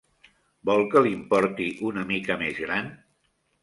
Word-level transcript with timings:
Vol 0.69 0.81
que 0.95 1.03
li'n 1.09 1.23
porti 1.35 1.69
una 1.93 2.09
mica 2.15 2.43
més 2.45 2.67
gran? 2.67 2.95